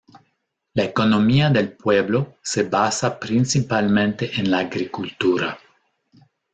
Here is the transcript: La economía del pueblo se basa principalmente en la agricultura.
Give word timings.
La 0.73 0.83
economía 0.83 1.51
del 1.51 1.73
pueblo 1.77 2.35
se 2.41 2.63
basa 2.63 3.19
principalmente 3.19 4.31
en 4.39 4.49
la 4.49 4.57
agricultura. 4.61 5.59